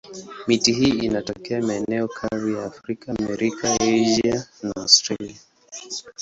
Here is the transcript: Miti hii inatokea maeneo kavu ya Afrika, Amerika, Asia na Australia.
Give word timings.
Miti 0.47 0.73
hii 0.73 0.89
inatokea 1.05 1.61
maeneo 1.61 2.07
kavu 2.07 2.49
ya 2.49 2.63
Afrika, 2.65 3.11
Amerika, 3.19 3.73
Asia 3.73 4.47
na 4.63 4.71
Australia. 4.75 5.35